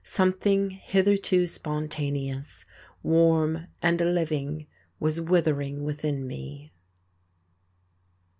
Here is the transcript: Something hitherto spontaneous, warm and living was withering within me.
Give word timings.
Something 0.03 0.71
hitherto 0.71 1.45
spontaneous, 1.45 2.65
warm 3.03 3.67
and 3.83 4.01
living 4.01 4.65
was 4.99 5.21
withering 5.21 5.83
within 5.83 6.25
me. 6.25 6.73